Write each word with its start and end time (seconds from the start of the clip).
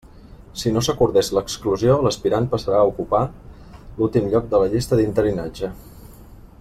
Si 0.59 0.71
no 0.75 0.81
s'acordés 0.85 1.27
l'exclusió, 1.37 1.97
l'aspirant 2.07 2.49
passarà 2.53 2.79
a 2.79 2.87
ocupar 2.93 3.21
l'últim 4.01 4.33
lloc 4.33 4.49
de 4.55 4.63
la 4.65 4.73
llista 4.73 5.01
d'interinatge. 5.03 5.71